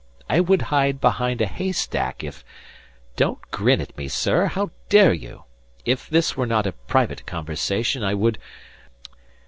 [0.27, 2.43] I would hide behind a haystack if...
[3.17, 4.47] Don't grin at me, sir.
[4.47, 5.43] How dare you?
[5.85, 8.39] If this were not a private conversation, I would...